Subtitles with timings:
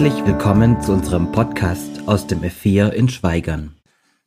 [0.00, 3.74] Herzlich willkommen zu unserem Podcast aus dem F4 in Schweigern.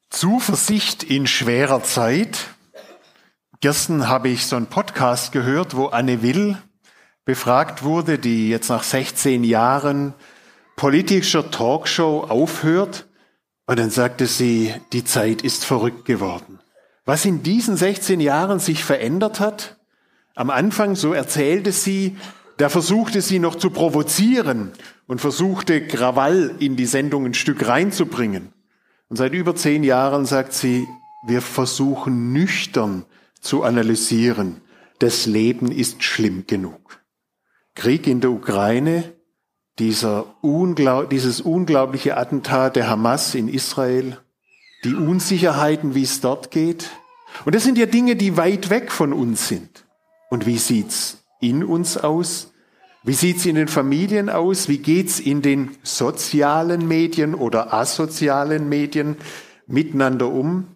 [0.10, 2.50] Zuversicht in schwerer Zeit.
[3.62, 6.58] Gestern habe ich so einen Podcast gehört, wo Anne Will
[7.24, 10.14] befragt wurde, die jetzt nach 16 Jahren
[10.76, 13.08] politischer Talkshow aufhört.
[13.66, 16.60] Und dann sagte sie, die Zeit ist verrückt geworden.
[17.06, 19.78] Was in diesen 16 Jahren sich verändert hat,
[20.36, 22.18] am Anfang, so erzählte sie,
[22.62, 24.74] da versuchte sie noch zu provozieren
[25.08, 28.54] und versuchte Krawall in die Sendung ein Stück reinzubringen.
[29.10, 30.88] Und seit über zehn Jahren sagt sie,
[31.26, 33.06] wir versuchen nüchtern
[33.40, 34.62] zu analysieren.
[35.00, 37.00] Das Leben ist schlimm genug.
[37.74, 39.12] Krieg in der Ukraine,
[40.42, 44.20] unglaub, dieses unglaubliche Attentat der Hamas in Israel,
[44.84, 46.92] die Unsicherheiten, wie es dort geht.
[47.44, 49.84] Und das sind ja Dinge, die weit weg von uns sind.
[50.30, 52.51] Und wie sieht's in uns aus?
[53.04, 54.68] Wie sieht's in den Familien aus?
[54.68, 59.18] Wie geht's in den sozialen Medien oder asozialen Medien
[59.66, 60.68] miteinander um?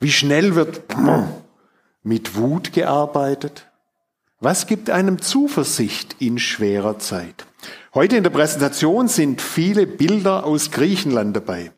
[0.00, 0.82] Wie schnell wird
[2.02, 3.66] mit Wut gearbeitet?
[4.40, 7.46] Was gibt einem Zuversicht in schwerer Zeit?
[7.92, 11.70] Heute in der Präsentation sind viele Bilder aus Griechenland dabei.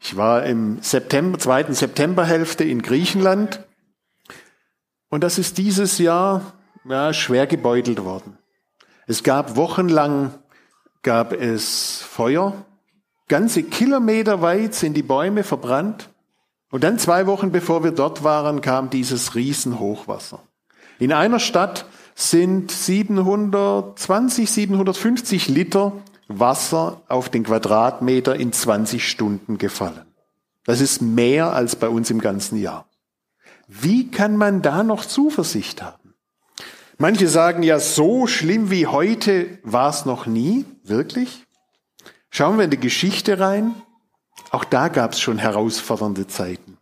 [0.00, 3.60] Ich war im September, zweiten Septemberhälfte in Griechenland
[5.08, 6.52] und das ist dieses Jahr
[6.84, 8.39] ja, schwer gebeutelt worden.
[9.06, 10.34] Es gab wochenlang,
[11.02, 12.64] gab es Feuer,
[13.28, 16.10] ganze Kilometer weit sind die Bäume verbrannt.
[16.70, 20.40] Und dann zwei Wochen bevor wir dort waren, kam dieses Riesenhochwasser.
[20.98, 25.92] In einer Stadt sind 720, 750 Liter
[26.28, 30.04] Wasser auf den Quadratmeter in 20 Stunden gefallen.
[30.64, 32.86] Das ist mehr als bei uns im ganzen Jahr.
[33.66, 36.09] Wie kann man da noch Zuversicht haben?
[37.00, 41.46] Manche sagen ja, so schlimm wie heute war es noch nie, wirklich.
[42.28, 43.74] Schauen wir in die Geschichte rein.
[44.50, 46.76] Auch da gab es schon herausfordernde Zeiten.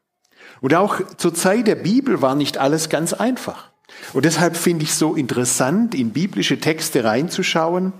[0.61, 3.71] Und auch zur Zeit der Bibel war nicht alles ganz einfach.
[4.13, 7.93] Und deshalb finde ich es so interessant, in biblische Texte reinzuschauen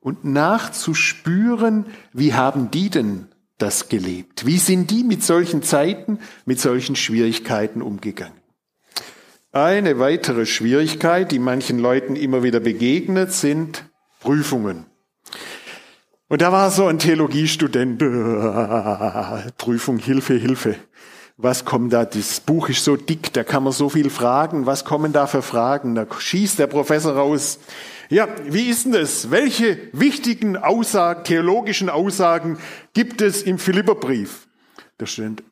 [0.00, 4.46] und nachzuspüren, wie haben die denn das gelebt?
[4.46, 8.41] Wie sind die mit solchen Zeiten, mit solchen Schwierigkeiten umgegangen?
[9.54, 13.84] Eine weitere Schwierigkeit, die manchen Leuten immer wieder begegnet, sind
[14.20, 14.86] Prüfungen.
[16.28, 17.98] Und da war so ein Theologiestudent,
[19.58, 20.76] Prüfung, Hilfe, Hilfe.
[21.36, 22.06] Was kommt da?
[22.06, 24.64] Das Buch ist so dick, da kann man so viel fragen.
[24.64, 25.94] Was kommen da für Fragen?
[25.94, 27.58] Da schießt der Professor raus.
[28.08, 29.30] Ja, wie ist denn das?
[29.30, 32.56] Welche wichtigen Aussagen, theologischen Aussagen
[32.94, 34.48] gibt es im Philipperbrief?
[35.04, 35.51] Steht, äh,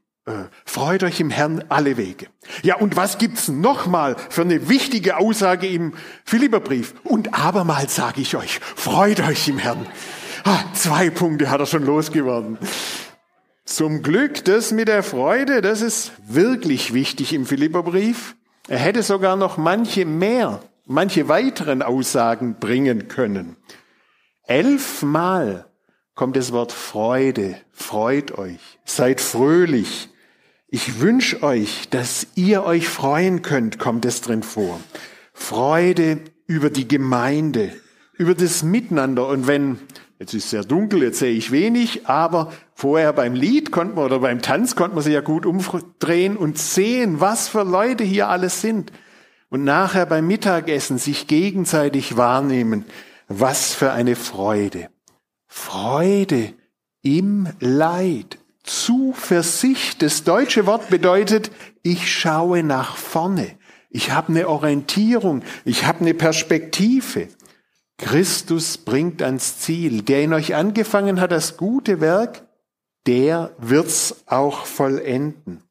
[0.65, 2.27] freut euch im Herrn alle Wege.
[2.63, 6.95] Ja, und was gibt's nochmal für eine wichtige Aussage im Philipperbrief?
[7.05, 9.87] Und abermals sage ich euch, freut euch im Herrn.
[10.45, 12.59] Ah, zwei Punkte hat er schon losgeworden.
[13.65, 18.35] Zum Glück, das mit der Freude, das ist wirklich wichtig im Philipperbrief.
[18.69, 20.61] Er hätte sogar noch manche mehr
[20.91, 23.57] manche weiteren Aussagen bringen können.
[24.43, 25.67] Elfmal
[26.15, 30.10] kommt das Wort Freude, freut euch, seid fröhlich.
[30.73, 34.79] Ich wünsche euch, dass ihr euch freuen könnt, kommt es drin vor.
[35.33, 37.73] Freude über die Gemeinde,
[38.17, 39.27] über das Miteinander.
[39.27, 39.81] Und wenn,
[40.21, 44.05] jetzt ist es sehr dunkel, jetzt sehe ich wenig, aber vorher beim Lied konnte man
[44.05, 48.29] oder beim Tanz konnte man sich ja gut umdrehen und sehen, was für Leute hier
[48.29, 48.93] alles sind
[49.49, 52.85] und nachher beim Mittagessen sich gegenseitig wahrnehmen.
[53.27, 54.89] Was für eine Freude.
[55.49, 56.53] Freude
[57.03, 58.40] im Leid.
[58.71, 60.01] Zuversicht.
[60.01, 61.51] Das deutsche Wort bedeutet,
[61.83, 63.59] ich schaue nach vorne.
[63.91, 65.43] Ich habe eine Orientierung.
[65.65, 67.27] Ich habe eine Perspektive.
[67.99, 70.03] Christus bringt ans Ziel.
[70.03, 72.47] Der in euch angefangen hat, das gute Werk,
[73.09, 75.65] der wird's auch vollenden.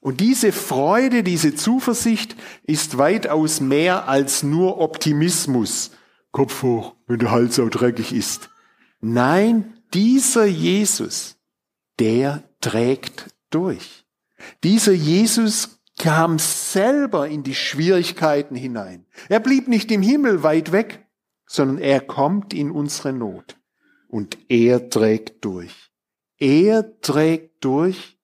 [0.00, 2.34] Und diese Freude, diese Zuversicht
[2.64, 5.92] ist weitaus mehr als nur Optimismus.
[6.32, 8.50] Kopf hoch, wenn der Hals so dreckig ist.
[9.00, 11.36] Nein, dieser Jesus,
[12.02, 14.04] der trägt durch.
[14.64, 19.06] Dieser Jesus kam selber in die Schwierigkeiten hinein.
[19.28, 21.06] Er blieb nicht im Himmel weit weg,
[21.46, 23.56] sondern er kommt in unsere Not.
[24.08, 25.92] Und er trägt durch.
[26.38, 28.18] Er trägt durch,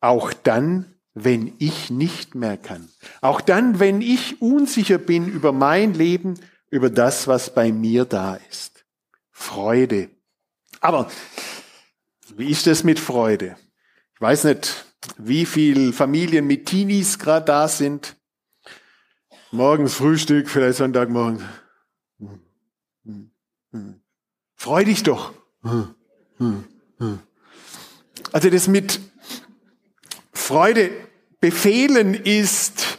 [0.00, 2.88] auch dann, wenn ich nicht mehr kann.
[3.20, 6.34] Auch dann, wenn ich unsicher bin über mein Leben,
[6.68, 8.84] über das, was bei mir da ist.
[9.30, 10.10] Freude.
[10.80, 11.08] Aber
[12.36, 13.56] wie ist es mit Freude?
[14.14, 14.84] Ich weiß nicht,
[15.18, 18.16] wie viele Familien mit Teenies gerade da sind.
[19.50, 21.44] Morgens Frühstück, vielleicht Sonntagmorgen.
[24.54, 25.32] Freu dich doch.
[28.32, 29.00] Also das mit
[30.32, 30.90] Freude
[31.40, 32.98] befehlen ist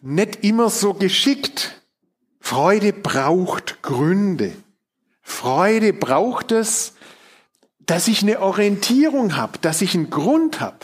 [0.00, 1.82] nicht immer so geschickt.
[2.40, 4.52] Freude braucht Gründe.
[5.22, 6.93] Freude braucht es,
[7.86, 10.78] dass ich eine Orientierung habe, dass ich einen Grund habe,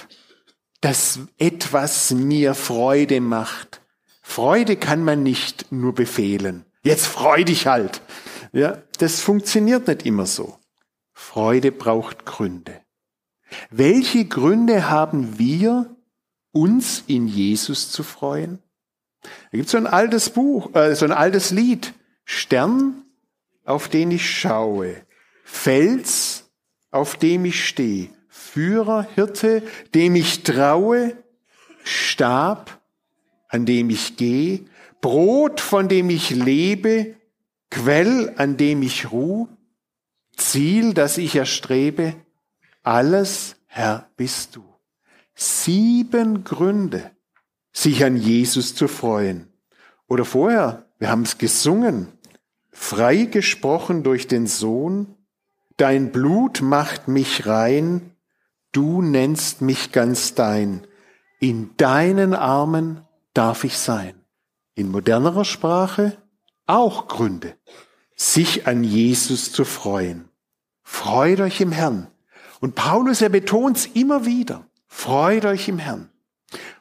[0.80, 3.82] dass etwas mir Freude macht.
[4.22, 6.64] Freude kann man nicht nur befehlen.
[6.82, 8.00] Jetzt freu dich halt.
[8.52, 10.58] Ja, das funktioniert nicht immer so.
[11.12, 12.80] Freude braucht Gründe.
[13.70, 15.96] Welche Gründe haben wir,
[16.52, 18.58] uns in Jesus zu freuen?
[19.22, 21.92] Da gibt es so ein altes Buch, äh, so ein altes Lied.
[22.24, 23.04] Stern,
[23.64, 24.96] auf den ich schaue.
[25.44, 26.39] Fels,
[26.90, 28.10] auf dem ich stehe.
[28.28, 29.62] Führer, Hirte,
[29.94, 31.16] dem ich traue.
[31.84, 32.80] Stab,
[33.48, 34.64] an dem ich gehe.
[35.00, 37.16] Brot, von dem ich lebe.
[37.70, 39.48] Quell, an dem ich ruh.
[40.36, 42.14] Ziel, das ich erstrebe.
[42.82, 44.64] Alles, Herr, bist du.
[45.34, 47.10] Sieben Gründe,
[47.72, 49.48] sich an Jesus zu freuen.
[50.08, 52.08] Oder vorher, wir haben es gesungen,
[52.72, 55.14] frei gesprochen durch den Sohn,
[55.80, 58.14] dein Blut macht mich rein,
[58.72, 60.86] du nennst mich ganz dein,
[61.40, 63.00] in deinen Armen
[63.32, 64.14] darf ich sein.
[64.74, 66.18] In modernerer Sprache
[66.66, 67.56] auch Gründe,
[68.14, 70.28] sich an Jesus zu freuen.
[70.82, 72.08] Freut euch im Herrn.
[72.60, 74.66] Und Paulus, er betont es immer wieder.
[74.86, 76.10] Freut euch im Herrn.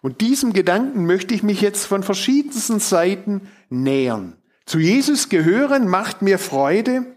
[0.02, 4.36] Und diesem Gedanken möchte ich mich jetzt von verschiedensten Seiten nähern.
[4.66, 7.16] Zu Jesus gehören macht mir Freude,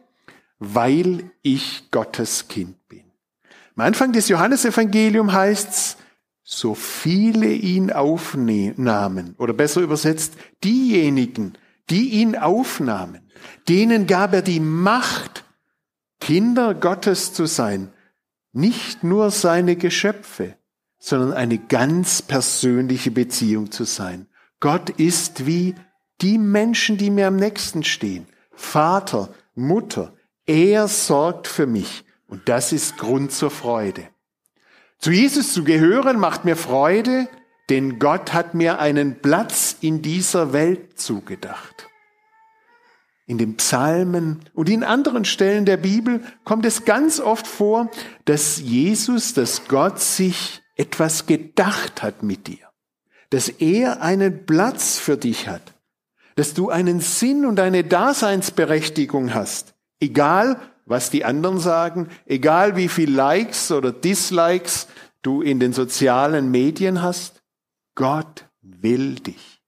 [0.65, 3.03] weil ich Gottes Kind bin.
[3.75, 5.97] Am Anfang des Johannesevangeliums heißt's,
[6.45, 11.55] so viele ihn aufnahmen, oder besser übersetzt, diejenigen,
[11.91, 13.31] die ihn aufnahmen,
[13.69, 15.45] denen gab er die Macht,
[16.21, 17.93] Kinder Gottes zu sein,
[18.53, 20.57] nicht nur seine Geschöpfe,
[20.99, 24.29] sondern eine ganz persönliche Beziehung zu sein.
[24.61, 25.75] Gott ist wie
[26.21, 28.27] die Menschen, die mir am nächsten stehen.
[28.53, 30.15] Vater, Mutter,
[30.47, 32.05] er sorgt für mich.
[32.27, 34.09] Und das ist Grund zur Freude.
[34.99, 37.29] Zu Jesus zu gehören macht mir Freude,
[37.69, 41.89] denn Gott hat mir einen Platz in dieser Welt zugedacht.
[43.27, 47.91] In den Psalmen und in anderen Stellen der Bibel kommt es ganz oft vor,
[48.25, 52.71] dass Jesus, dass Gott sich etwas gedacht hat mit dir,
[53.31, 55.75] dass er einen Platz für dich hat,
[56.35, 62.89] dass du einen Sinn und eine Daseinsberechtigung hast, egal was die anderen sagen, egal wie
[62.89, 64.89] viel Likes oder Dislikes
[65.23, 67.43] du in den sozialen Medien hast,
[67.95, 69.63] Gott will dich.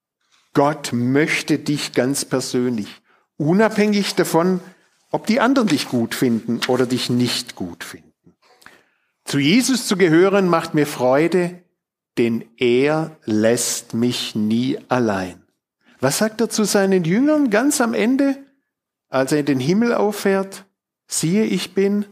[0.52, 2.88] Gott möchte dich ganz persönlich,
[3.36, 4.60] unabhängig davon,
[5.10, 8.34] ob die anderen dich gut finden oder dich nicht gut finden.
[9.24, 11.62] Zu Jesus zu gehören macht mir Freude,
[12.18, 15.42] denn er lässt mich nie allein.
[16.00, 18.43] Was sagt er zu seinen Jüngern ganz am Ende,
[19.14, 20.64] als er in den Himmel auffährt?
[21.06, 22.04] Siehe, ich bin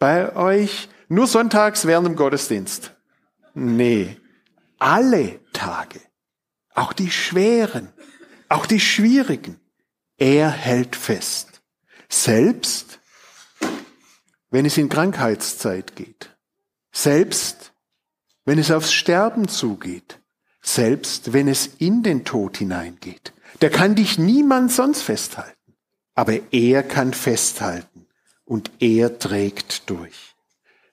[0.00, 2.96] bei euch nur sonntags während dem Gottesdienst.
[3.54, 4.16] Nee,
[4.80, 6.00] alle Tage,
[6.74, 7.92] auch die schweren,
[8.48, 9.60] auch die schwierigen.
[10.16, 11.62] Er hält fest.
[12.08, 12.98] Selbst
[14.50, 16.36] wenn es in Krankheitszeit geht.
[16.90, 17.72] Selbst
[18.44, 20.20] wenn es aufs Sterben zugeht,
[20.60, 25.61] selbst wenn es in den Tod hineingeht, da kann dich niemand sonst festhalten.
[26.14, 28.06] Aber er kann festhalten
[28.44, 30.34] und er trägt durch.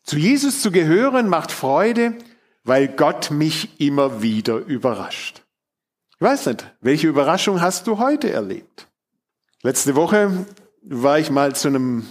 [0.04, 2.14] Zu Jesus zu gehören macht Freude,
[2.64, 5.44] weil Gott mich immer wieder überrascht.
[6.16, 8.88] Ich weiß nicht, welche Überraschung hast du heute erlebt?
[9.62, 10.46] Letzte Woche
[10.82, 12.06] war ich mal zu einem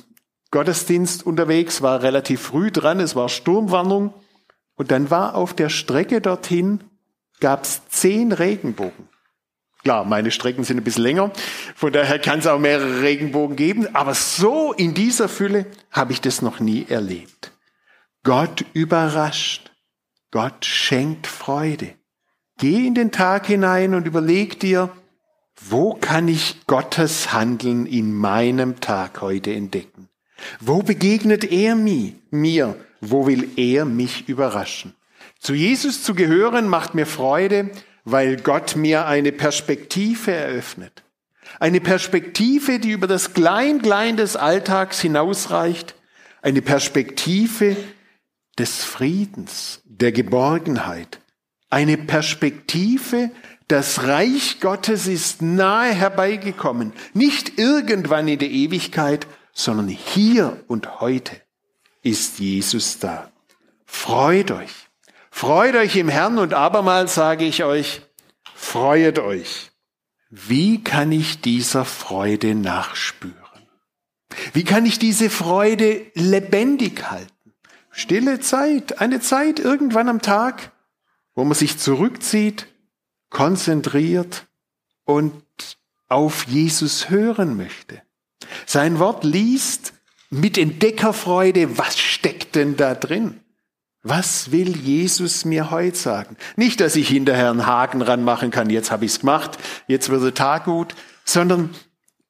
[0.50, 4.14] Gottesdienst unterwegs, war relativ früh dran, es war Sturmwarnung.
[4.76, 6.84] Und dann war auf der Strecke dorthin,
[7.40, 9.07] gab es zehn Regenbogen.
[9.88, 11.32] Klar, meine Strecken sind ein bisschen länger,
[11.74, 16.20] von daher kann es auch mehrere Regenbogen geben, aber so in dieser Fülle habe ich
[16.20, 17.52] das noch nie erlebt.
[18.22, 19.72] Gott überrascht,
[20.30, 21.94] Gott schenkt Freude.
[22.58, 24.90] Geh in den Tag hinein und überleg dir,
[25.70, 30.10] wo kann ich Gottes Handeln in meinem Tag heute entdecken?
[30.60, 32.76] Wo begegnet er mir?
[33.00, 34.92] Wo will er mich überraschen?
[35.40, 37.70] Zu Jesus zu gehören macht mir Freude,
[38.10, 41.02] weil Gott mir eine Perspektive eröffnet.
[41.60, 45.94] Eine Perspektive, die über das Klein-Klein des Alltags hinausreicht.
[46.40, 47.76] Eine Perspektive
[48.58, 51.20] des Friedens, der Geborgenheit.
[51.70, 53.30] Eine Perspektive,
[53.66, 56.92] das Reich Gottes ist nahe herbeigekommen.
[57.12, 61.36] Nicht irgendwann in der Ewigkeit, sondern hier und heute
[62.02, 63.30] ist Jesus da.
[63.84, 64.87] Freut euch.
[65.30, 68.02] Freut euch im Herrn und abermals sage ich euch,
[68.54, 69.70] freuet euch.
[70.30, 73.34] Wie kann ich dieser Freude nachspüren?
[74.52, 77.32] Wie kann ich diese Freude lebendig halten?
[77.90, 80.72] Stille Zeit, eine Zeit irgendwann am Tag,
[81.34, 82.66] wo man sich zurückzieht,
[83.30, 84.46] konzentriert
[85.04, 85.42] und
[86.08, 88.02] auf Jesus hören möchte.
[88.66, 89.94] Sein Wort liest
[90.30, 93.40] mit Entdeckerfreude, was steckt denn da drin?
[94.10, 96.38] Was will Jesus mir heute sagen?
[96.56, 100.22] Nicht, dass ich hinterher einen Haken ranmachen kann, jetzt habe ich es gemacht, jetzt wird
[100.22, 100.94] der Tag gut,
[101.26, 101.74] sondern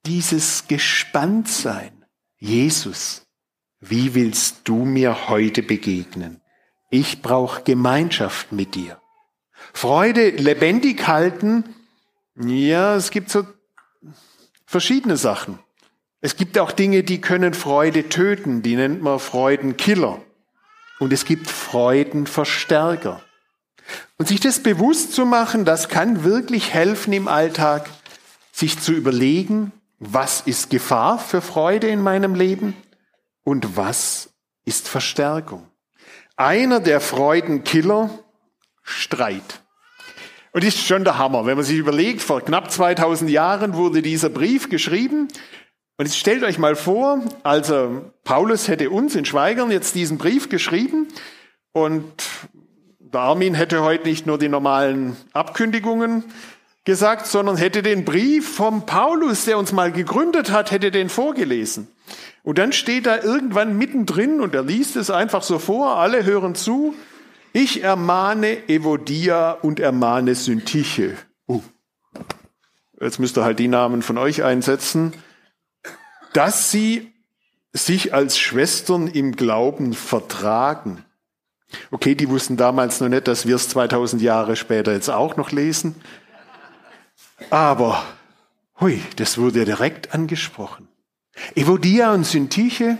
[0.04, 2.04] dieses Gespanntsein.
[2.36, 3.28] Jesus,
[3.78, 6.40] wie willst du mir heute begegnen?
[6.90, 9.00] Ich brauche Gemeinschaft mit dir.
[9.72, 11.76] Freude lebendig halten,
[12.34, 13.46] ja, es gibt so
[14.66, 15.60] verschiedene Sachen.
[16.20, 20.24] Es gibt auch Dinge, die können Freude töten, die nennt man Freudenkiller.
[20.98, 23.22] Und es gibt Freudenverstärker.
[24.16, 27.88] Und sich das bewusst zu machen, das kann wirklich helfen im Alltag,
[28.52, 32.76] sich zu überlegen, was ist Gefahr für Freude in meinem Leben
[33.44, 34.30] und was
[34.64, 35.66] ist Verstärkung.
[36.36, 38.10] Einer der Freudenkiller,
[38.82, 39.62] Streit.
[40.52, 44.02] Und das ist schon der Hammer, wenn man sich überlegt, vor knapp 2000 Jahren wurde
[44.02, 45.28] dieser Brief geschrieben.
[46.00, 50.48] Und jetzt stellt euch mal vor, also Paulus hätte uns in Schweigern jetzt diesen Brief
[50.48, 51.08] geschrieben
[51.72, 52.04] und
[53.00, 56.22] der Armin hätte heute nicht nur die normalen Abkündigungen
[56.84, 61.88] gesagt, sondern hätte den Brief vom Paulus, der uns mal gegründet hat, hätte den vorgelesen.
[62.44, 66.54] Und dann steht da irgendwann mittendrin und er liest es einfach so vor, alle hören
[66.54, 66.94] zu.
[67.52, 71.16] Ich ermahne Evodia und ermahne Syntyche.
[71.48, 71.60] Uh.
[73.00, 75.12] Jetzt müsst ihr halt die Namen von euch einsetzen,
[76.38, 77.12] dass sie
[77.72, 81.04] sich als Schwestern im Glauben vertragen.
[81.90, 85.50] Okay, die wussten damals noch nicht, dass wir es 2000 Jahre später jetzt auch noch
[85.50, 85.96] lesen.
[87.50, 88.04] Aber,
[88.78, 90.86] hui, das wurde direkt angesprochen.
[91.56, 92.98] Evodia und Syntyche,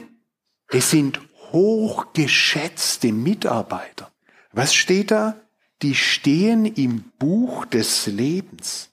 [0.67, 1.21] es sind
[1.53, 4.11] hochgeschätzte Mitarbeiter.
[4.51, 5.37] Was steht da?
[5.83, 8.91] Die stehen im Buch des Lebens.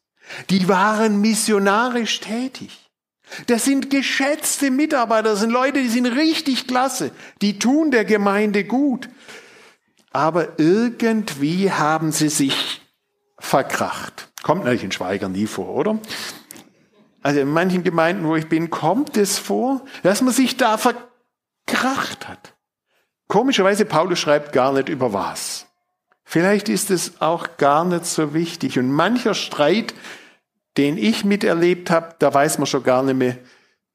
[0.52, 2.85] Die waren missionarisch tätig.
[3.48, 7.12] Das sind geschätzte Mitarbeiter, das sind Leute, die sind richtig klasse,
[7.42, 9.10] die tun der Gemeinde gut.
[10.12, 12.82] Aber irgendwie haben sie sich
[13.38, 14.30] verkracht.
[14.44, 16.00] Kommt natürlich in Schweigern nie vor, oder?
[17.22, 22.28] Also in manchen Gemeinden, wo ich bin, kommt es vor, dass man sich da verkracht
[22.28, 22.54] hat.
[23.28, 25.66] Komischerweise, Paulus schreibt gar nicht über was.
[26.24, 28.78] Vielleicht ist es auch gar nicht so wichtig.
[28.78, 29.94] Und mancher Streit,
[30.78, 33.38] den ich miterlebt habe, da weiß man schon gar nicht mehr,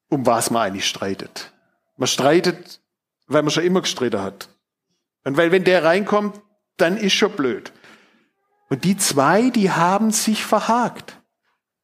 [0.08, 1.52] um was man eigentlich streitet.
[1.96, 2.80] Man streitet,
[3.26, 4.48] weil man schon immer gestritten hat.
[5.24, 6.40] Und weil wenn der reinkommt,
[6.76, 7.72] dann ist schon blöd.
[8.68, 11.16] Und die zwei, die haben sich verhakt.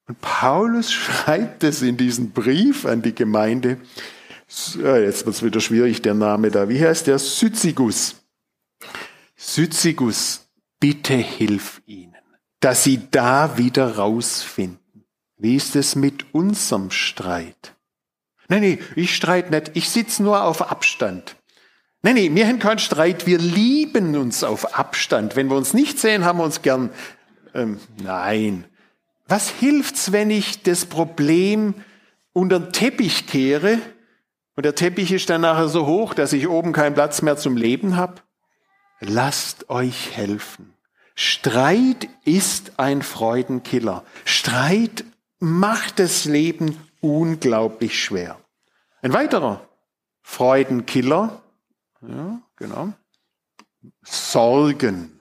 [0.07, 3.79] Und Paulus schreibt es in diesem Brief an die Gemeinde.
[4.49, 6.69] Jetzt wird es wieder schwierig, der Name da.
[6.69, 7.19] Wie heißt der?
[7.19, 8.17] Syzigus.
[9.35, 10.49] Syzigus,
[10.81, 12.15] bitte hilf ihnen,
[12.61, 14.86] dass sie da wieder rausfinden.
[15.39, 17.75] Wie ist es mit unserem Streit?
[18.49, 19.73] Nein, nee, ich streite nicht.
[19.75, 21.37] Ich sitze nur auf Abstand.
[22.03, 23.27] Nein, nee, wir haben keinen Streit.
[23.27, 25.37] Wir lieben uns auf Abstand.
[25.37, 26.91] Wenn wir uns nicht sehen, haben wir uns gern.
[27.55, 28.65] Ähm, nein.
[29.27, 31.75] Was hilft's, wenn ich das Problem
[32.33, 33.79] unter den Teppich kehre
[34.55, 37.57] und der Teppich ist dann nachher so hoch, dass ich oben keinen Platz mehr zum
[37.57, 38.23] Leben habe?
[39.01, 40.73] Lasst euch helfen.
[41.17, 44.05] Streit ist ein Freudenkiller.
[44.25, 45.05] Streit
[45.39, 48.39] macht das Leben unglaublich schwer.
[49.03, 49.67] Ein weiterer
[50.23, 51.43] Freudenkiller,
[52.03, 52.93] ja, genau,
[54.03, 55.13] Sorgen.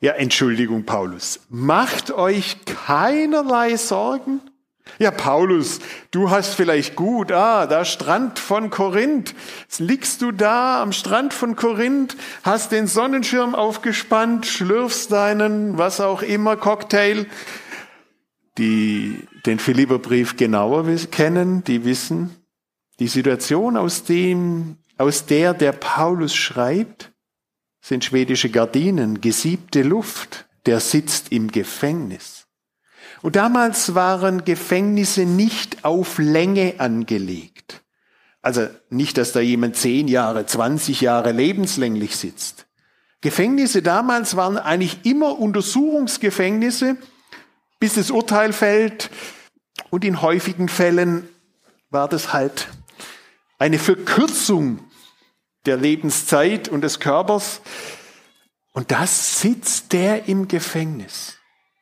[0.00, 1.40] Ja, Entschuldigung, Paulus.
[1.48, 4.40] Macht euch keinerlei Sorgen?
[4.98, 5.78] Ja, Paulus,
[6.10, 9.34] du hast vielleicht gut, ah, da Strand von Korinth.
[9.78, 16.22] Liegst du da am Strand von Korinth, hast den Sonnenschirm aufgespannt, schlürfst deinen, was auch
[16.22, 17.26] immer, Cocktail.
[18.58, 22.30] Die den Philipperbrief genauer kennen, die wissen,
[22.98, 27.12] die Situation, aus dem, aus der der Paulus schreibt,
[27.80, 32.46] sind schwedische Gardinen, gesiebte Luft, der sitzt im Gefängnis.
[33.22, 37.82] Und damals waren Gefängnisse nicht auf Länge angelegt.
[38.42, 42.66] Also nicht, dass da jemand zehn Jahre, zwanzig Jahre lebenslänglich sitzt.
[43.20, 46.96] Gefängnisse damals waren eigentlich immer Untersuchungsgefängnisse,
[47.80, 49.10] bis das Urteil fällt.
[49.90, 51.28] Und in häufigen Fällen
[51.90, 52.68] war das halt
[53.58, 54.78] eine Verkürzung
[55.66, 57.60] der Lebenszeit und des Körpers.
[58.72, 61.38] Und das sitzt der im Gefängnis.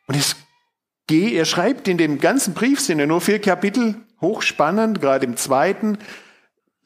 [0.07, 0.37] Und es
[1.07, 5.37] geht, er schreibt in dem ganzen Brief, sind ja nur vier Kapitel, hochspannend, gerade im
[5.37, 5.99] zweiten,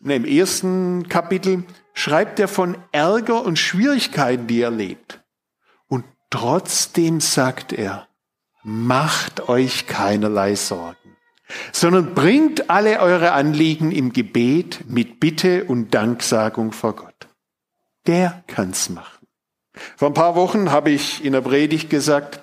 [0.00, 1.64] ne, im ersten Kapitel,
[1.94, 5.22] schreibt er von Ärger und Schwierigkeiten, die er lebt.
[5.86, 8.08] Und trotzdem sagt er,
[8.62, 11.02] macht euch keinerlei Sorgen
[11.72, 17.28] sondern bringt alle eure Anliegen im Gebet mit Bitte und Danksagung vor Gott.
[18.06, 19.26] Der kann's machen.
[19.96, 22.40] Vor ein paar Wochen habe ich in der Predigt gesagt,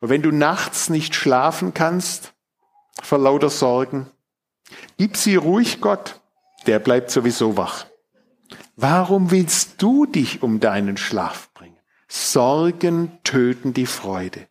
[0.00, 2.34] wenn du nachts nicht schlafen kannst,
[3.02, 4.06] vor lauter Sorgen,
[4.96, 6.20] gib sie ruhig Gott,
[6.66, 7.86] der bleibt sowieso wach.
[8.76, 11.78] Warum willst du dich um deinen Schlaf bringen?
[12.06, 14.46] Sorgen töten die Freude.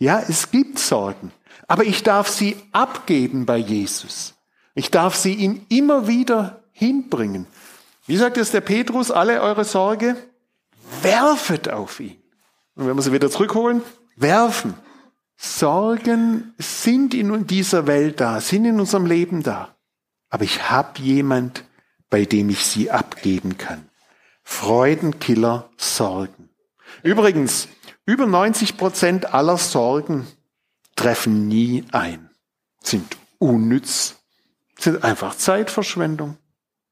[0.00, 1.30] Ja, es gibt Sorgen.
[1.68, 4.34] Aber ich darf sie abgeben bei Jesus.
[4.74, 7.46] Ich darf sie ihm immer wieder hinbringen.
[8.06, 10.16] Wie sagt es der Petrus, alle eure Sorge
[11.02, 12.16] werfet auf ihn.
[12.74, 13.82] Und wenn wir sie wieder zurückholen,
[14.16, 14.74] werfen.
[15.36, 19.76] Sorgen sind in dieser Welt da, sind in unserem Leben da.
[20.30, 21.64] Aber ich habe jemand,
[22.08, 23.88] bei dem ich sie abgeben kann.
[24.42, 26.48] Freudenkiller Sorgen.
[27.02, 27.68] Übrigens,
[28.10, 30.26] über 90 Prozent aller Sorgen
[30.96, 32.28] treffen nie ein,
[32.82, 34.16] sind unnütz,
[34.76, 36.36] sind einfach Zeitverschwendung.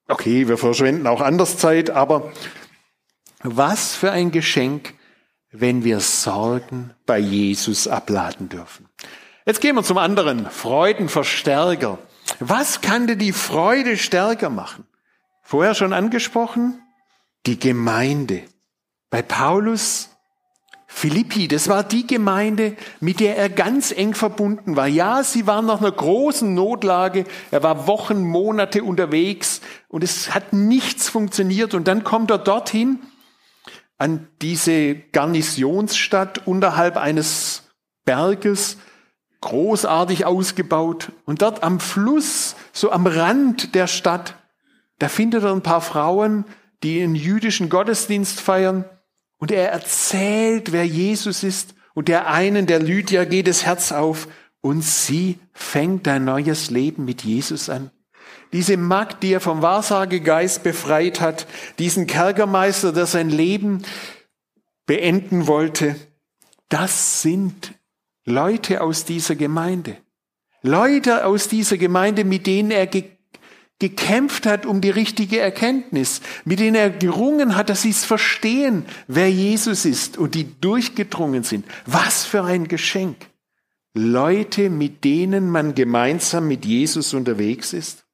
[0.07, 2.33] Okay, wir verschwenden auch anders Zeit, aber
[3.43, 4.95] was für ein Geschenk,
[5.51, 8.89] wenn wir Sorgen bei Jesus abladen dürfen.
[9.45, 11.99] Jetzt gehen wir zum anderen, Freudenverstärker.
[12.39, 14.87] Was kann denn die Freude stärker machen?
[15.43, 16.81] Vorher schon angesprochen,
[17.47, 18.45] die Gemeinde.
[19.11, 20.08] Bei Paulus
[20.91, 24.89] Philippi, das war die Gemeinde, mit der er ganz eng verbunden war.
[24.89, 27.25] Ja, sie waren nach einer großen Notlage.
[27.51, 31.75] Er war Wochen, Monate unterwegs und es hat nichts funktioniert.
[31.75, 33.01] Und dann kommt er dorthin
[33.99, 37.65] an diese Garnisonsstadt unterhalb eines
[38.05, 38.79] Berges,
[39.43, 41.13] großartig ausgebaut.
[41.27, 44.35] Und dort am Fluss, so am Rand der Stadt,
[44.99, 46.45] da findet er ein paar Frauen,
[46.83, 48.85] die einen jüdischen Gottesdienst feiern.
[49.39, 51.75] Und er erzählt, wer Jesus ist.
[51.95, 54.29] Und der einen, der Lydia, geht das Herz auf.
[54.61, 57.91] Und sie fängt ein neues Leben mit Jesus an.
[58.53, 61.47] Diese Magd, die er vom Wahrsagegeist befreit hat,
[61.79, 63.83] diesen Kerkermeister, der sein Leben
[64.87, 65.97] beenden wollte,
[66.69, 67.75] das sind
[68.25, 69.97] Leute aus dieser Gemeinde.
[70.63, 72.87] Leute aus dieser Gemeinde, mit denen er
[73.79, 78.85] gekämpft hat um die richtige Erkenntnis, mit denen er gerungen hat, dass sie es verstehen,
[79.07, 81.65] wer Jesus ist und die durchgedrungen sind.
[81.87, 83.17] Was für ein Geschenk.
[83.95, 88.05] Leute, mit denen man gemeinsam mit Jesus unterwegs ist.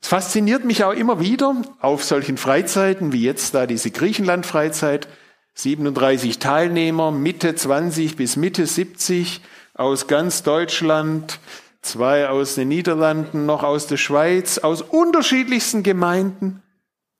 [0.00, 5.08] Es fasziniert mich auch immer wieder auf solchen Freizeiten wie jetzt da diese Griechenland-Freizeit.
[5.54, 9.42] 37 Teilnehmer, Mitte 20 bis Mitte 70
[9.74, 11.38] aus ganz Deutschland,
[11.82, 16.62] zwei aus den Niederlanden, noch aus der Schweiz, aus unterschiedlichsten Gemeinden.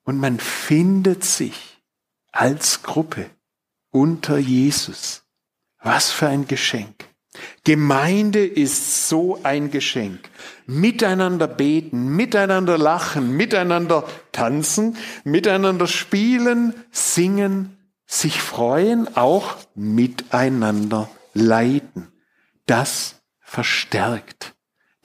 [0.05, 1.83] Und man findet sich
[2.33, 3.27] als Gruppe
[3.91, 5.23] unter Jesus.
[5.83, 7.11] Was für ein Geschenk.
[7.65, 10.29] Gemeinde ist so ein Geschenk.
[10.67, 22.09] Miteinander beten, miteinander lachen, miteinander tanzen, miteinander spielen, singen, sich freuen, auch miteinander leiden.
[22.67, 23.20] Das
[23.51, 24.55] verstärkt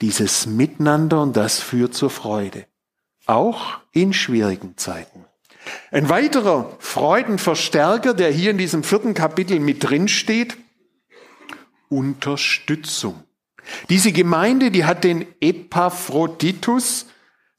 [0.00, 2.66] dieses Miteinander und das führt zur Freude.
[3.26, 5.24] Auch in schwierigen Zeiten.
[5.90, 10.56] Ein weiterer Freudenverstärker, der hier in diesem vierten Kapitel mit drin steht,
[11.88, 13.24] Unterstützung.
[13.88, 17.06] Diese Gemeinde, die hat den Epaphroditus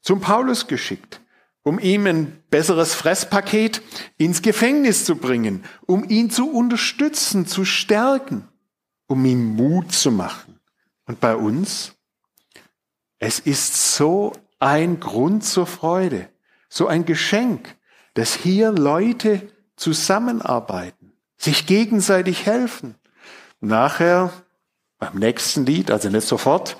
[0.00, 1.20] zum Paulus geschickt,
[1.64, 3.82] um ihm ein besseres Fresspaket
[4.16, 8.48] ins Gefängnis zu bringen, um ihn zu unterstützen, zu stärken,
[9.06, 10.57] um ihm Mut zu machen.
[11.08, 11.94] Und bei uns?
[13.18, 16.28] Es ist so ein Grund zur Freude,
[16.68, 17.74] so ein Geschenk,
[18.14, 22.94] dass hier Leute zusammenarbeiten, sich gegenseitig helfen.
[23.60, 24.32] Nachher,
[24.98, 26.76] beim nächsten Lied, also nicht sofort,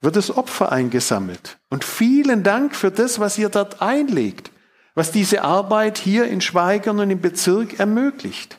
[0.00, 1.58] wird das Opfer eingesammelt.
[1.68, 4.50] Und vielen Dank für das, was ihr dort einlegt,
[4.94, 8.58] was diese Arbeit hier in Schweigern und im Bezirk ermöglicht,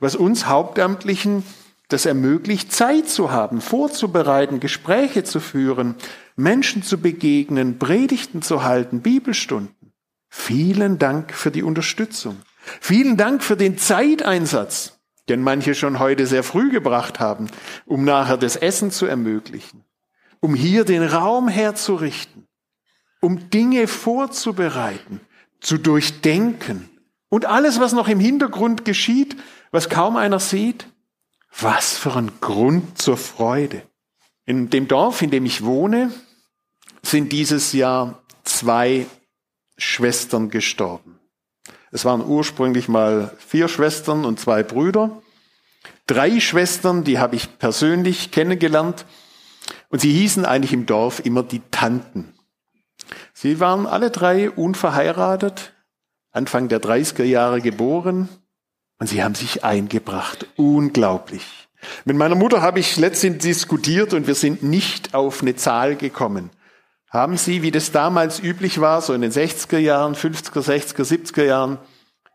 [0.00, 1.44] was uns Hauptamtlichen
[1.92, 5.94] das ermöglicht, Zeit zu haben, vorzubereiten, Gespräche zu führen,
[6.36, 9.92] Menschen zu begegnen, Predigten zu halten, Bibelstunden.
[10.28, 12.36] Vielen Dank für die Unterstützung.
[12.80, 14.98] Vielen Dank für den Zeiteinsatz,
[15.28, 17.48] den manche schon heute sehr früh gebracht haben,
[17.86, 19.84] um nachher das Essen zu ermöglichen,
[20.40, 22.46] um hier den Raum herzurichten.
[23.20, 25.20] um Dinge vorzubereiten,
[25.60, 26.88] zu durchdenken.
[27.28, 29.36] Und alles, was noch im Hintergrund geschieht,
[29.70, 30.86] was kaum einer sieht,
[31.58, 33.82] was für ein Grund zur Freude.
[34.46, 36.12] In dem Dorf, in dem ich wohne,
[37.02, 39.06] sind dieses Jahr zwei
[39.76, 41.18] Schwestern gestorben.
[41.92, 45.22] Es waren ursprünglich mal vier Schwestern und zwei Brüder.
[46.06, 49.06] Drei Schwestern, die habe ich persönlich kennengelernt.
[49.88, 52.34] Und sie hießen eigentlich im Dorf immer die Tanten.
[53.32, 55.72] Sie waren alle drei unverheiratet,
[56.32, 58.28] Anfang der 30er Jahre geboren
[59.00, 60.46] und sie haben sich eingebracht.
[60.56, 61.44] Unglaublich.
[62.04, 66.50] Mit meiner Mutter habe ich letztens diskutiert und wir sind nicht auf eine Zahl gekommen.
[67.08, 71.42] Haben Sie, wie das damals üblich war, so in den 60er Jahren, 50er, 60er, 70er
[71.42, 71.78] Jahren,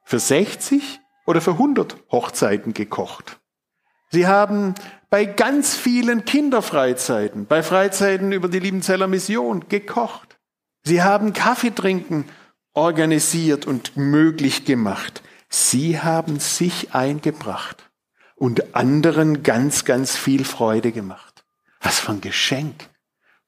[0.03, 3.39] für 60 oder für 100 Hochzeiten gekocht?
[4.09, 4.75] Sie haben
[5.09, 10.37] bei ganz vielen Kinderfreizeiten, bei Freizeiten über die Liebenzeller Mission gekocht.
[10.83, 12.25] Sie haben Kaffeetrinken
[12.73, 15.21] organisiert und möglich gemacht.
[15.57, 17.89] Sie haben sich eingebracht
[18.35, 21.45] und anderen ganz, ganz viel Freude gemacht.
[21.79, 22.89] Was für ein Geschenk,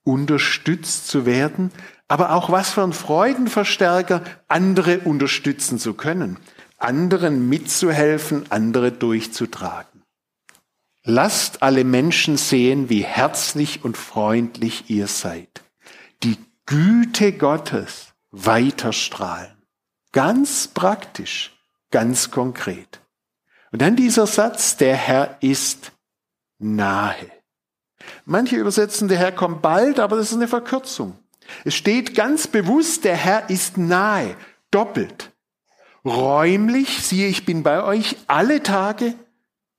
[0.05, 1.69] unterstützt zu werden,
[2.07, 6.37] aber auch was für ein Freudenverstärker, andere unterstützen zu können,
[6.77, 10.01] anderen mitzuhelfen, andere durchzutragen.
[11.03, 15.61] Lasst alle Menschen sehen, wie herzlich und freundlich ihr seid.
[16.23, 19.57] Die Güte Gottes weiterstrahlen.
[20.13, 21.56] Ganz praktisch,
[21.91, 23.01] ganz konkret.
[23.71, 25.91] Und dann dieser Satz, der Herr ist
[26.59, 27.31] nahe.
[28.25, 31.17] Manche übersetzen, der Herr kommt bald, aber das ist eine Verkürzung.
[31.63, 34.35] Es steht ganz bewusst, der Herr ist nahe,
[34.71, 35.31] doppelt.
[36.05, 39.13] Räumlich, siehe, ich bin bei euch alle Tage.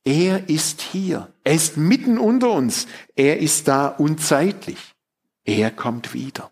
[0.05, 1.33] Er ist hier.
[1.45, 2.87] Er ist mitten unter uns.
[3.17, 4.95] Er ist da unzeitlich.
[5.45, 6.51] Er kommt wieder.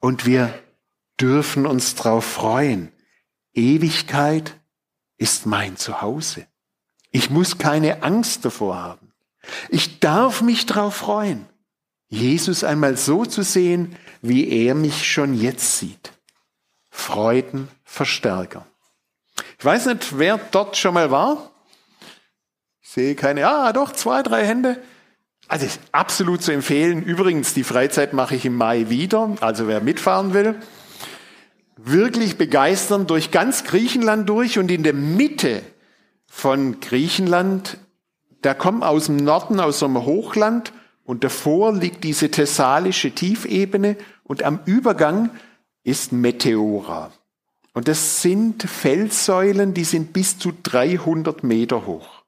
[0.00, 0.54] Und wir
[1.20, 2.92] dürfen uns darauf freuen.
[3.52, 4.59] Ewigkeit
[5.20, 6.46] ist mein Zuhause.
[7.12, 9.12] Ich muss keine Angst davor haben.
[9.68, 11.46] Ich darf mich darauf freuen,
[12.08, 16.12] Jesus einmal so zu sehen, wie er mich schon jetzt sieht.
[16.90, 18.66] Freudenverstärker.
[19.58, 21.50] Ich weiß nicht, wer dort schon mal war.
[22.82, 24.82] Ich sehe keine, ah, doch, zwei, drei Hände.
[25.48, 27.02] Also absolut zu empfehlen.
[27.02, 29.36] Übrigens, die Freizeit mache ich im Mai wieder.
[29.40, 30.60] Also wer mitfahren will,
[31.84, 35.62] wirklich begeistern durch ganz Griechenland durch und in der Mitte
[36.26, 37.78] von Griechenland,
[38.42, 40.72] da kommen aus dem Norden, aus so einem Hochland
[41.04, 45.30] und davor liegt diese thessalische Tiefebene und am Übergang
[45.82, 47.10] ist Meteora.
[47.72, 52.24] Und das sind Felssäulen, die sind bis zu 300 Meter hoch.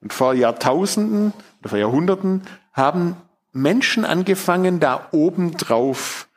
[0.00, 3.16] Und vor Jahrtausenden oder vor Jahrhunderten haben
[3.52, 6.28] Menschen angefangen, da oben drauf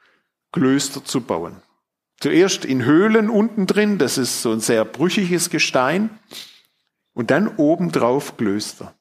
[0.51, 1.57] Klöster zu bauen.
[2.21, 6.11] Zuerst in Höhlen unten drin, das ist so ein sehr brüchiges Gestein.
[7.13, 8.93] Und dann obendrauf Klöster,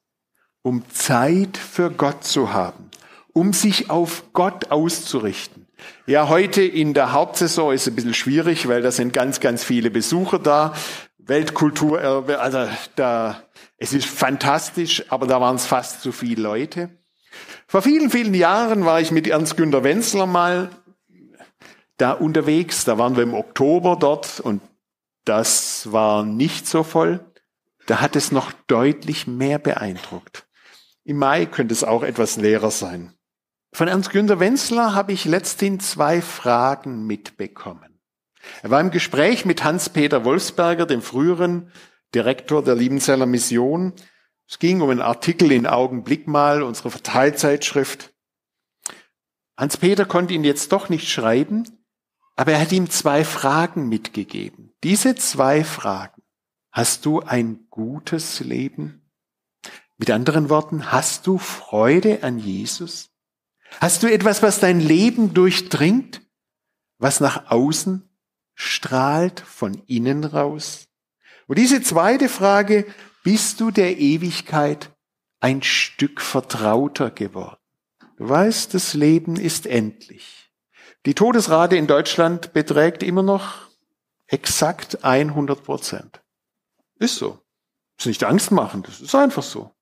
[0.63, 2.91] um Zeit für Gott zu haben,
[3.35, 5.67] um sich auf Gott auszurichten.
[6.07, 9.65] Ja, heute in der Hauptsaison ist es ein bisschen schwierig, weil da sind ganz, ganz
[9.65, 10.73] viele Besucher da.
[11.19, 13.43] Weltkulturerbe, also da,
[13.77, 16.89] es ist fantastisch, aber da waren es fast zu viele Leute.
[17.67, 20.71] Vor vielen, vielen Jahren war ich mit Ernst Günter Wenzler mal
[22.01, 22.85] da unterwegs.
[22.85, 24.63] Da waren wir im Oktober dort und
[25.25, 27.21] das war nicht so voll.
[27.87, 30.47] Da hat es noch deutlich mehr beeindruckt.
[31.05, 33.15] Im Mai könnte es auch etwas leerer sein.
[33.73, 38.01] Von Ernst Günter Wenzler habe ich letzthin zwei Fragen mitbekommen.
[38.63, 41.71] Er war im Gespräch mit Hans-Peter Wolfsberger, dem früheren
[42.15, 43.93] Direktor der Liebenzeller Mission.
[44.49, 48.13] Es ging um einen Artikel in Augenblick mal, unsere Verteilzeitschrift.
[49.57, 51.80] Hans-Peter konnte ihn jetzt doch nicht schreiben,
[52.41, 54.73] aber er hat ihm zwei Fragen mitgegeben.
[54.83, 56.23] Diese zwei Fragen.
[56.73, 59.03] Hast du ein gutes Leben?
[59.99, 63.11] Mit anderen Worten, hast du Freude an Jesus?
[63.79, 66.23] Hast du etwas, was dein Leben durchdringt,
[66.97, 68.09] was nach außen
[68.55, 70.89] strahlt, von innen raus?
[71.47, 72.87] Und diese zweite Frage,
[73.23, 74.97] bist du der Ewigkeit
[75.41, 77.61] ein Stück vertrauter geworden?
[78.17, 80.40] Du weißt, das Leben ist endlich.
[81.07, 83.69] Die Todesrate in Deutschland beträgt immer noch
[84.27, 86.21] exakt 100 Prozent.
[86.99, 87.41] Ist so.
[87.99, 89.75] Ist nicht Angst machen, das ist einfach so.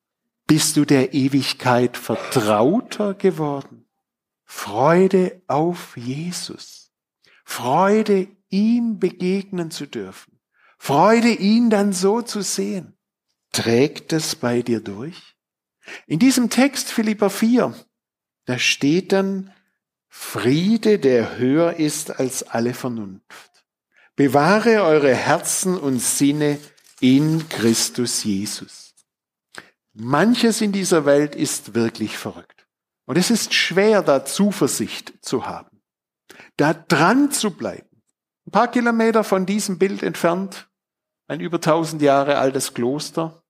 [0.46, 3.86] Bist du der Ewigkeit vertrauter geworden?
[4.44, 6.90] Freude auf Jesus.
[7.44, 10.38] Freude, ihm begegnen zu dürfen.
[10.78, 12.96] Freude, ihn dann so zu sehen.
[13.52, 15.36] Trägt es bei dir durch?
[16.06, 17.74] In diesem Text Philippa 4,
[18.44, 19.52] da steht dann,
[20.08, 23.48] Friede, der höher ist als alle Vernunft.
[24.16, 26.58] Bewahre eure Herzen und Sinne
[27.00, 28.94] in Christus Jesus.
[29.94, 32.66] Manches in dieser Welt ist wirklich verrückt.
[33.06, 35.80] Und es ist schwer, da Zuversicht zu haben,
[36.56, 37.88] da dran zu bleiben.
[38.46, 40.68] Ein paar Kilometer von diesem Bild entfernt,
[41.26, 43.42] ein über tausend Jahre altes Kloster.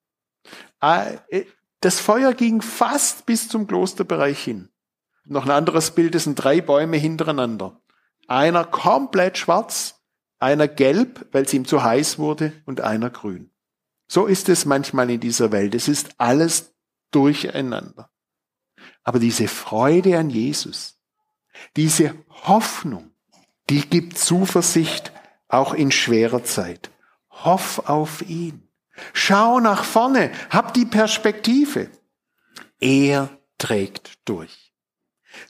[0.81, 1.44] Ah, äh,
[1.81, 4.68] das Feuer ging fast bis zum Klosterbereich hin.
[5.29, 7.81] Noch ein anderes Bild, es sind drei Bäume hintereinander.
[8.27, 10.01] Einer komplett schwarz,
[10.38, 13.51] einer gelb, weil es ihm zu heiß wurde, und einer grün.
[14.07, 15.75] So ist es manchmal in dieser Welt.
[15.75, 16.75] Es ist alles
[17.11, 18.11] durcheinander.
[19.05, 20.99] Aber diese Freude an Jesus,
[21.77, 22.14] diese
[22.45, 23.11] Hoffnung,
[23.69, 25.12] die gibt Zuversicht
[25.49, 26.91] auch in schwerer Zeit.
[27.31, 28.67] Hoff auf ihn.
[29.12, 31.91] Schau nach vorne, hab die Perspektive.
[32.81, 34.67] Er trägt durch.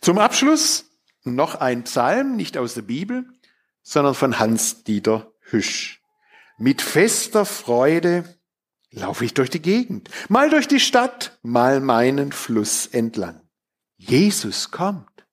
[0.00, 0.86] Zum Abschluss
[1.24, 3.26] noch ein Psalm, nicht aus der Bibel,
[3.82, 6.02] sondern von Hans-Dieter Hüsch.
[6.58, 8.38] Mit fester Freude
[8.90, 13.40] laufe ich durch die Gegend, mal durch die Stadt, mal meinen Fluss entlang.
[13.96, 15.26] Jesus kommt.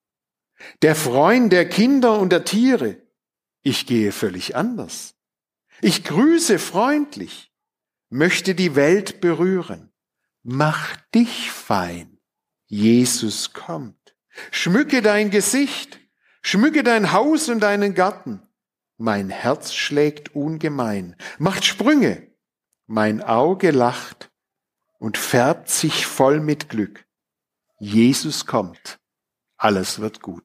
[0.81, 3.01] Der Freund der Kinder und der Tiere.
[3.61, 5.15] Ich gehe völlig anders.
[5.81, 7.51] Ich grüße freundlich,
[8.09, 9.91] möchte die Welt berühren.
[10.43, 12.19] Mach dich fein.
[12.67, 14.04] Jesus kommt.
[14.51, 15.99] Schmücke dein Gesicht,
[16.41, 18.41] schmücke dein Haus und deinen Garten.
[18.97, 22.31] Mein Herz schlägt ungemein, macht Sprünge,
[22.87, 24.31] mein Auge lacht
[24.99, 27.05] und färbt sich voll mit Glück.
[27.79, 28.99] Jesus kommt,
[29.57, 30.44] alles wird gut.